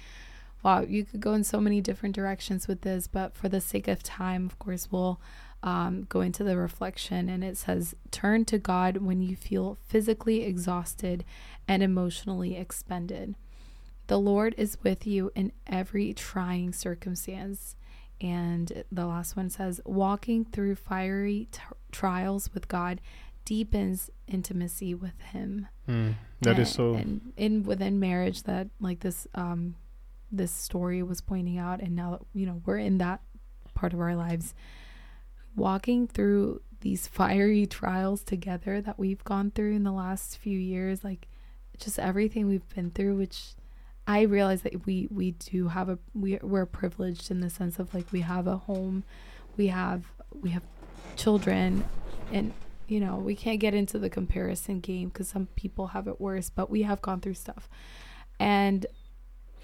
wow 0.63 0.81
you 0.81 1.05
could 1.05 1.21
go 1.21 1.33
in 1.33 1.43
so 1.43 1.61
many 1.61 1.81
different 1.81 2.15
directions 2.15 2.69
with 2.69 2.83
this 2.83 3.07
but 3.07 3.35
for 3.35 3.49
the 3.49 3.61
sake 3.61 3.89
of 3.89 4.03
time 4.03 4.47
of 4.47 4.59
course 4.59 4.89
we'll 4.91 5.21
um, 5.63 6.07
go 6.09 6.21
into 6.21 6.43
the 6.43 6.57
reflection 6.57 7.29
and 7.29 7.45
it 7.45 7.57
says 7.57 7.95
turn 8.11 8.45
to 8.47 8.59
god 8.59 8.99
when 8.99 9.21
you 9.21 9.37
feel 9.37 9.79
physically 9.87 10.43
exhausted 10.45 11.25
and 11.69 11.83
emotionally 11.83 12.57
expended. 12.57 13.35
The 14.07 14.19
lord 14.19 14.55
is 14.57 14.79
with 14.83 15.07
you 15.07 15.31
in 15.35 15.53
every 15.67 16.13
trying 16.15 16.73
circumstance. 16.73 17.77
And 18.23 18.85
the 18.93 19.07
last 19.07 19.35
one 19.37 19.49
says 19.49 19.81
walking 19.85 20.45
through 20.45 20.75
fiery 20.75 21.49
t- 21.53 21.61
trials 21.91 22.51
with 22.53 22.69
god 22.69 23.01
deepens 23.45 24.11
intimacy 24.27 24.95
with 24.95 25.21
him. 25.21 25.69
Mm, 25.89 26.15
that 26.43 26.51
and, 26.51 26.59
is 26.61 26.71
so. 26.71 26.95
And 26.95 27.33
in 27.37 27.63
within 27.63 28.01
marriage, 28.01 28.45
that 28.45 28.69
like 28.81 29.01
this 29.01 29.27
um, 29.35 29.77
this 30.31 30.53
story 30.53 31.03
was 31.03 31.21
pointing 31.21 31.59
out, 31.59 31.81
and 31.81 31.95
now 31.95 32.13
that 32.13 32.21
you 32.33 32.47
know 32.47 32.63
we're 32.65 32.79
in 32.79 32.99
that 32.99 33.21
part 33.75 33.93
of 33.93 34.01
our 34.01 34.15
lives, 34.15 34.55
walking 35.57 36.07
through 36.07 36.61
these 36.81 37.07
fiery 37.07 37.67
trials 37.67 38.23
together 38.23 38.81
that 38.81 38.99
we've 38.99 39.23
gone 39.25 39.51
through 39.51 39.75
in 39.75 39.85
the 39.85 39.93
last 39.93 40.39
few 40.39 40.59
years, 40.59 41.05
like 41.05 41.29
just 41.79 41.99
everything 41.99 42.47
we've 42.47 42.69
been 42.75 42.91
through, 42.91 43.17
which 43.17 43.55
I 44.07 44.23
realize 44.23 44.63
that 44.63 44.87
we 44.87 45.09
we 45.11 45.33
do 45.33 45.69
have 45.69 45.89
a 45.89 45.99
we 46.15 46.39
we're 46.43 46.67
privileged 46.67 47.31
in 47.31 47.41
the 47.41 47.51
sense 47.51 47.79
of 47.79 47.95
like 47.95 48.11
we 48.13 48.21
have 48.21 48.47
a 48.47 48.57
home, 48.57 49.05
we 49.57 49.69
have 49.69 50.05
we 50.33 50.51
have 50.51 50.63
children, 51.17 51.85
and 52.33 52.53
you 52.91 52.99
know, 53.01 53.17
we 53.17 53.37
can't 53.37 53.61
get 53.61 53.73
into 53.73 53.99
the 53.99 54.11
comparison 54.11 54.81
game 54.81 55.09
because 55.09 55.29
some 55.29 55.47
people 55.55 55.89
have 55.89 56.09
it 56.09 56.21
worse, 56.21 56.51
but 56.51 56.69
we 56.69 56.83
have 56.83 57.01
gone 57.01 57.21
through 57.21 57.35
stuff. 57.35 57.69
And 58.39 58.85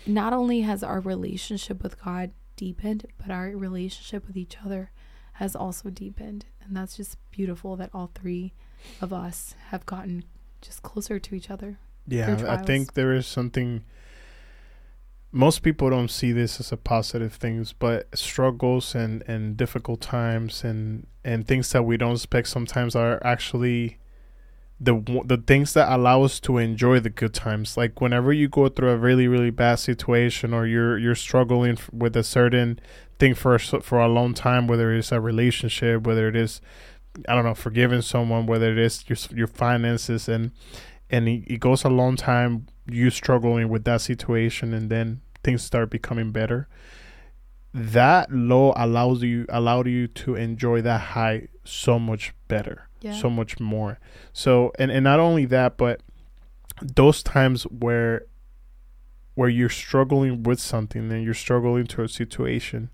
not 0.06 0.32
only 0.32 0.60
has 0.60 0.82
our 0.84 1.00
relationship 1.00 1.82
with 1.82 2.02
God 2.02 2.30
deepened, 2.54 3.06
but 3.18 3.30
our 3.30 3.48
relationship 3.48 4.26
with 4.26 4.36
each 4.36 4.56
other 4.64 4.90
has 5.34 5.56
also 5.56 5.90
deepened. 5.90 6.46
And 6.64 6.76
that's 6.76 6.96
just 6.96 7.16
beautiful 7.30 7.76
that 7.76 7.90
all 7.92 8.10
three 8.14 8.52
of 9.00 9.12
us 9.12 9.54
have 9.70 9.84
gotten 9.86 10.24
just 10.60 10.82
closer 10.82 11.18
to 11.18 11.34
each 11.34 11.50
other. 11.50 11.78
Yeah, 12.06 12.44
I 12.48 12.58
think 12.58 12.94
there 12.94 13.12
is 13.12 13.26
something 13.26 13.82
most 15.36 15.62
people 15.62 15.90
don't 15.90 16.10
see 16.10 16.32
this 16.32 16.58
as 16.60 16.72
a 16.72 16.78
positive 16.78 17.34
things, 17.34 17.74
but 17.74 18.08
struggles 18.16 18.94
and, 18.94 19.22
and 19.28 19.54
difficult 19.54 20.00
times 20.00 20.64
and, 20.64 21.06
and 21.24 21.46
things 21.46 21.70
that 21.72 21.82
we 21.82 21.98
don't 21.98 22.14
expect 22.14 22.48
sometimes 22.48 22.96
are 22.96 23.20
actually 23.22 23.98
the 24.78 24.94
the 25.24 25.38
things 25.38 25.72
that 25.72 25.90
allow 25.90 26.22
us 26.22 26.38
to 26.40 26.58
enjoy 26.58 27.00
the 27.00 27.10
good 27.10 27.32
times. 27.32 27.76
Like 27.76 28.00
whenever 28.00 28.32
you 28.32 28.48
go 28.48 28.68
through 28.68 28.90
a 28.90 28.96
really 28.96 29.26
really 29.26 29.50
bad 29.50 29.76
situation 29.76 30.52
or 30.52 30.66
you're 30.66 30.98
you're 30.98 31.14
struggling 31.14 31.78
with 31.92 32.14
a 32.14 32.22
certain 32.22 32.78
thing 33.18 33.34
for 33.34 33.54
a, 33.54 33.58
for 33.58 33.98
a 33.98 34.08
long 34.08 34.34
time, 34.34 34.66
whether 34.66 34.92
it's 34.92 35.12
a 35.12 35.20
relationship, 35.20 36.06
whether 36.06 36.28
it 36.28 36.36
is 36.36 36.60
I 37.26 37.34
don't 37.34 37.44
know 37.44 37.54
forgiving 37.54 38.02
someone, 38.02 38.46
whether 38.46 38.70
it 38.70 38.78
is 38.78 39.04
your 39.08 39.16
your 39.34 39.46
finances 39.46 40.28
and 40.28 40.50
and 41.08 41.26
it, 41.26 41.44
it 41.46 41.60
goes 41.60 41.84
a 41.84 41.88
long 41.88 42.16
time 42.16 42.66
you 42.86 43.10
struggling 43.10 43.68
with 43.68 43.84
that 43.84 44.00
situation 44.00 44.74
and 44.74 44.90
then 44.90 45.22
things 45.46 45.62
start 45.62 45.88
becoming 45.90 46.30
better 46.32 46.68
that 47.72 48.30
low 48.32 48.72
allows 48.76 49.22
you 49.22 49.44
allowed 49.48 49.86
you 49.86 50.06
to 50.08 50.34
enjoy 50.34 50.80
that 50.80 51.00
high 51.00 51.46
so 51.64 51.98
much 51.98 52.32
better 52.48 52.88
Yeah. 53.00 53.12
so 53.12 53.28
much 53.30 53.60
more 53.60 53.98
so 54.32 54.72
and 54.78 54.90
and 54.90 55.04
not 55.04 55.20
only 55.20 55.44
that 55.46 55.76
but 55.76 56.00
those 56.82 57.22
times 57.22 57.64
where 57.64 58.26
where 59.34 59.50
you're 59.50 59.68
struggling 59.84 60.42
with 60.42 60.58
something 60.60 61.12
and 61.12 61.22
you're 61.24 61.34
struggling 61.46 61.86
to 61.88 62.02
a 62.02 62.08
situation 62.08 62.90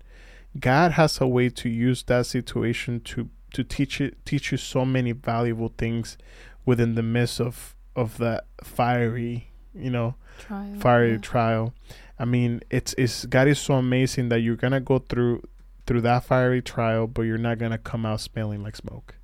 god 0.59 0.91
has 0.99 1.21
a 1.21 1.27
way 1.27 1.49
to 1.49 1.69
use 1.69 2.03
that 2.03 2.25
situation 2.25 2.99
to 3.01 3.29
to 3.53 3.63
teach 3.63 4.01
it 4.01 4.17
teach 4.25 4.51
you 4.51 4.57
so 4.57 4.83
many 4.83 5.11
valuable 5.13 5.71
things 5.77 6.17
within 6.65 6.95
the 6.95 7.03
midst 7.03 7.39
of 7.39 7.75
of 7.95 8.17
that 8.17 8.45
fiery 8.63 9.49
you 9.75 9.89
know 9.89 10.15
trial. 10.39 10.75
fiery 10.79 11.11
yeah. 11.13 11.17
trial 11.17 11.73
i 12.19 12.25
mean 12.25 12.61
it's 12.69 12.93
it's 12.97 13.25
god 13.25 13.47
is 13.47 13.59
so 13.59 13.73
amazing 13.75 14.29
that 14.29 14.39
you're 14.39 14.55
gonna 14.55 14.79
go 14.79 14.99
through 14.99 15.41
through 15.85 16.01
that 16.01 16.23
fiery 16.23 16.61
trial 16.61 17.07
but 17.07 17.23
you're 17.23 17.37
not 17.37 17.57
gonna 17.57 17.77
come 17.77 18.05
out 18.05 18.19
smelling 18.21 18.61
like 18.63 18.75
smoke 18.75 19.15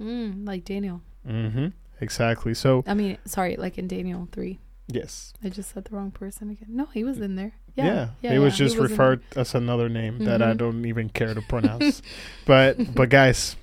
Mm, 0.00 0.46
like 0.46 0.64
Daniel. 0.64 1.02
mm-hmm 1.28 1.68
exactly 2.00 2.54
so 2.54 2.82
I 2.86 2.94
mean, 2.94 3.18
sorry, 3.26 3.56
like 3.56 3.76
in 3.76 3.86
Daniel 3.86 4.26
3. 4.32 4.58
yes 4.88 5.34
I 5.44 5.50
just 5.50 5.74
said 5.74 5.84
the 5.84 5.94
wrong 5.94 6.10
person 6.10 6.48
again. 6.48 6.68
No, 6.70 6.86
he 6.86 7.04
was 7.04 7.18
in 7.20 7.36
there. 7.36 7.52
yeah, 7.76 7.84
Yeah. 7.84 8.08
yeah 8.22 8.32
it 8.32 8.38
was 8.38 8.54
yeah, 8.58 8.64
just 8.64 8.76
there. 8.78 8.86
referred 8.88 9.20
as 9.36 9.54
another 9.54 9.88
name 9.90 10.20
that 10.24 10.40
i 10.40 10.52
Mhm. 10.54 10.56
don't 10.56 10.84
even 10.86 11.10
care 11.10 11.34
to 11.34 11.42
pronounce 11.42 12.00
but 12.46 12.94
but 12.94 13.10
guys 13.10 13.56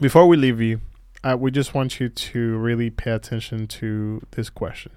before 0.00 0.26
we 0.26 0.36
leave 0.36 0.60
you 0.60 0.80
uh, 1.24 1.34
we 1.40 1.50
just 1.50 1.72
want 1.72 1.98
you 1.98 2.10
to 2.10 2.58
really 2.58 2.90
pay 2.90 3.12
attention 3.12 3.66
to 3.66 4.20
this 4.32 4.50
question 4.50 4.92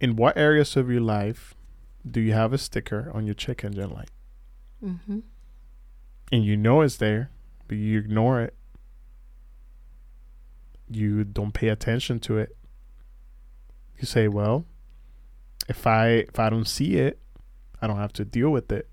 in 0.00 0.16
what 0.16 0.36
areas 0.36 0.76
of 0.76 0.90
your 0.90 1.00
life 1.00 1.54
do 2.08 2.20
you 2.20 2.32
have 2.32 2.52
a 2.52 2.58
sticker 2.58 3.10
on 3.14 3.26
your 3.26 3.34
check 3.34 3.64
engine 3.64 3.90
light? 3.90 4.10
Mm-hmm. 4.84 5.20
and 6.30 6.44
you 6.44 6.58
know 6.58 6.82
it's 6.82 6.96
there 6.96 7.30
but 7.68 7.78
you 7.78 7.98
ignore 7.98 8.42
it. 8.42 8.54
You 10.90 11.24
don't 11.24 11.54
pay 11.54 11.68
attention 11.68 12.20
to 12.20 12.36
it. 12.36 12.54
You 13.98 14.06
say 14.06 14.28
well 14.28 14.66
if 15.66 15.86
i 15.86 16.08
if 16.08 16.38
i 16.38 16.50
don't 16.50 16.68
see 16.68 16.96
it 16.96 17.18
i 17.80 17.86
don't 17.86 17.96
have 17.96 18.12
to 18.14 18.24
deal 18.24 18.50
with 18.50 18.70
it. 18.70 18.88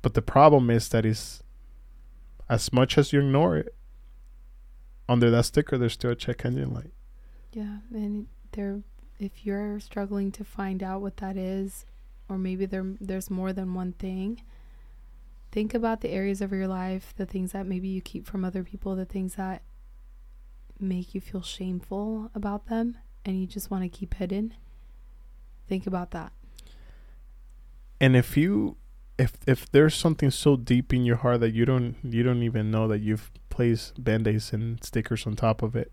But 0.00 0.14
the 0.14 0.22
problem 0.22 0.68
is 0.70 0.88
that 0.88 1.06
is 1.06 1.42
as 2.48 2.72
much 2.72 2.98
as 2.98 3.12
you 3.12 3.20
ignore 3.20 3.56
it 3.56 3.74
under 5.08 5.30
that 5.30 5.44
sticker 5.44 5.78
there's 5.78 5.92
still 5.92 6.10
a 6.10 6.16
check 6.16 6.44
engine 6.44 6.74
light. 6.74 6.92
Yeah, 7.52 7.78
and 7.92 8.22
it 8.22 8.26
there, 8.52 8.80
if 9.24 9.46
you're 9.46 9.80
struggling 9.80 10.32
to 10.32 10.44
find 10.44 10.82
out 10.82 11.00
what 11.02 11.18
that 11.18 11.36
is, 11.36 11.86
or 12.28 12.38
maybe 12.38 12.66
there 12.66 12.86
there's 13.00 13.30
more 13.30 13.52
than 13.52 13.74
one 13.74 13.92
thing. 13.94 14.42
Think 15.52 15.74
about 15.74 16.00
the 16.00 16.10
areas 16.10 16.40
of 16.40 16.52
your 16.52 16.68
life, 16.68 17.14
the 17.16 17.26
things 17.26 17.52
that 17.52 17.66
maybe 17.66 17.88
you 17.88 18.00
keep 18.00 18.26
from 18.26 18.44
other 18.44 18.64
people, 18.64 18.96
the 18.96 19.04
things 19.04 19.34
that 19.36 19.62
make 20.80 21.14
you 21.14 21.20
feel 21.20 21.42
shameful 21.42 22.30
about 22.34 22.66
them, 22.66 22.98
and 23.24 23.40
you 23.40 23.46
just 23.46 23.70
want 23.70 23.84
to 23.84 23.88
keep 23.88 24.14
hidden. 24.14 24.54
Think 25.68 25.86
about 25.86 26.10
that. 26.12 26.32
and 28.00 28.16
if 28.16 28.36
you 28.36 28.76
if 29.18 29.34
if 29.46 29.70
there's 29.70 29.94
something 29.94 30.30
so 30.30 30.56
deep 30.56 30.92
in 30.92 31.04
your 31.04 31.16
heart 31.16 31.40
that 31.40 31.52
you 31.54 31.64
don't 31.64 31.96
you 32.02 32.22
don't 32.22 32.42
even 32.42 32.70
know 32.70 32.88
that 32.88 33.00
you've 33.00 33.30
placed 33.50 34.02
band-aids 34.02 34.52
and 34.52 34.82
stickers 34.82 35.26
on 35.26 35.36
top 35.36 35.62
of 35.62 35.76
it 35.76 35.92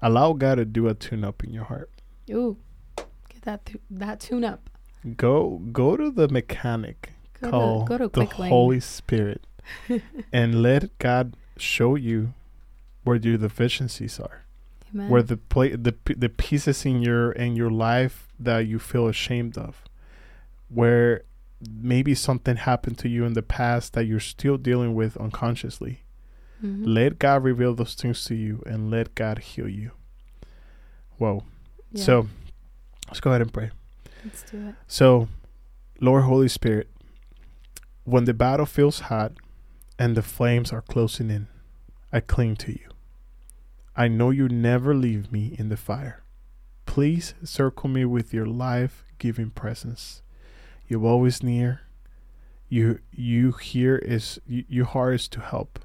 allow 0.00 0.32
god 0.32 0.56
to 0.56 0.64
do 0.64 0.88
a 0.88 0.94
tune-up 0.94 1.42
in 1.44 1.52
your 1.52 1.64
heart 1.64 1.90
Ooh, 2.32 2.56
get 2.96 3.42
that 3.42 3.66
th- 3.66 3.82
that 3.90 4.20
tune 4.20 4.44
up. 4.44 4.68
go 5.16 5.58
go 5.72 5.96
to 5.96 6.10
the 6.10 6.28
mechanic 6.28 7.12
Go 7.40 7.50
call 7.50 7.80
to 7.84 7.88
go 7.88 7.98
to 7.98 8.04
the 8.04 8.10
Quick 8.10 8.38
Lane. 8.38 8.50
holy 8.50 8.80
spirit 8.80 9.46
and 10.32 10.62
let 10.62 10.96
god 10.98 11.34
show 11.56 11.94
you 11.94 12.34
where 13.04 13.16
your 13.16 13.38
deficiencies 13.38 14.20
are 14.20 14.44
Amen. 14.92 15.08
where 15.08 15.22
the 15.22 15.36
play 15.38 15.74
the 15.74 15.94
the 16.16 16.28
pieces 16.28 16.84
in 16.84 17.00
your 17.02 17.32
in 17.32 17.56
your 17.56 17.70
life 17.70 18.28
that 18.38 18.60
you 18.66 18.78
feel 18.78 19.06
ashamed 19.08 19.56
of 19.56 19.84
where 20.68 21.22
maybe 21.70 22.14
something 22.14 22.56
happened 22.56 22.98
to 22.98 23.08
you 23.08 23.24
in 23.24 23.32
the 23.34 23.42
past 23.42 23.92
that 23.94 24.04
you're 24.04 24.20
still 24.20 24.56
dealing 24.58 24.94
with 24.94 25.16
unconsciously 25.16 26.02
Mhm. 26.62 26.82
let 26.86 27.18
god 27.18 27.42
reveal 27.42 27.74
those 27.74 27.94
things 27.94 28.22
to 28.26 28.34
you 28.34 28.62
and 28.66 28.90
let 28.90 29.14
god 29.14 29.38
heal 29.38 29.68
you 29.68 29.92
whoa 31.16 31.42
Yeah, 31.92 32.04
so 32.04 32.28
let's 33.08 33.20
go 33.20 33.30
ahead 33.30 33.42
and 33.42 33.52
pray. 33.52 33.70
Let's 34.24 34.42
do 34.42 34.68
it. 34.68 34.74
so 34.86 35.28
lord 36.00 36.24
holy 36.24 36.48
spirit 36.48 36.88
when 38.04 38.24
the 38.24 38.34
battle 38.34 38.66
feels 38.66 39.00
hot 39.00 39.32
and 39.98 40.16
the 40.16 40.22
flames 40.22 40.72
are 40.72 40.82
closing 40.82 41.30
in 41.30 41.46
i 42.12 42.20
cling 42.20 42.56
to 42.56 42.72
you. 42.72 42.88
I 43.96 44.08
know 44.08 44.30
you 44.30 44.48
never 44.48 44.94
leave 44.94 45.30
me 45.30 45.54
in 45.58 45.68
the 45.68 45.76
fire. 45.76 46.22
Please 46.86 47.34
circle 47.44 47.88
me 47.88 48.04
with 48.04 48.32
your 48.32 48.46
life-giving 48.46 49.50
presence. 49.50 50.22
You're 50.88 51.04
always 51.04 51.42
near. 51.42 51.82
You 52.68 53.00
you 53.12 53.52
here 53.52 53.96
is 53.96 54.40
you, 54.46 54.64
your 54.68 54.86
heart 54.86 55.14
is 55.14 55.28
to 55.28 55.40
help. 55.40 55.78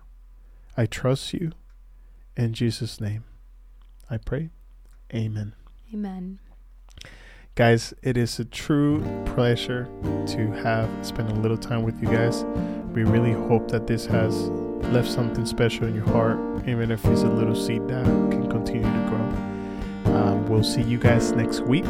I 0.78 0.86
trust 0.86 1.34
you. 1.34 1.52
In 2.38 2.54
jesus 2.54 3.00
name 3.00 3.24
i 4.10 4.18
pray. 4.18 4.50
Amen 5.14 5.54
Amen. 5.94 6.40
guys 7.56 7.94
it 8.04 8.18
is 8.18 8.40
a 8.40 8.46
true 8.46 9.02
pleasure 9.26 9.88
to 10.28 10.52
have 10.64 10.90
spent 11.06 11.30
a 11.32 11.36
little 11.36 11.58
time 11.58 11.84
with 11.84 12.02
you 12.02 12.10
guys 12.10 12.44
we 12.94 13.04
really 13.04 13.32
hope 13.48 13.70
that 13.70 13.88
this 13.88 14.06
has 14.06 14.50
left 14.94 15.10
something 15.10 15.46
special 15.46 15.88
in 15.88 15.96
your 15.96 16.06
heart 16.08 16.38
even 16.68 16.92
if 16.92 17.04
it's 17.06 17.22
a 17.22 17.28
little 17.30 17.56
seed 17.56 17.88
that 17.88 18.04
can 18.32 18.50
continue 18.50 18.84
to 18.84 19.10
grow 19.10 20.14
um, 20.16 20.46
we'll 20.48 20.64
see 20.64 20.82
you 20.82 20.98
guys 20.98 21.32
next 21.32 21.62
week 21.62 21.86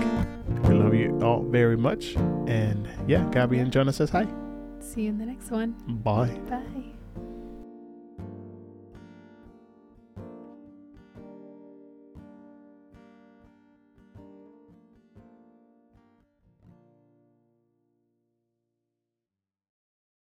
we 0.63 0.73
love 0.73 0.93
you 0.93 1.17
all 1.21 1.41
very 1.43 1.77
much 1.77 2.15
and 2.47 2.87
yeah 3.07 3.23
gabby 3.31 3.57
and 3.59 3.71
jonah 3.71 3.93
says 3.93 4.09
hi 4.09 4.25
See 4.81 5.01
you 5.03 5.09
in 5.09 5.17
the 5.17 5.25
next 5.25 5.49
one. 5.49 5.71
bye 6.03 6.29
Bye. 6.47 7.04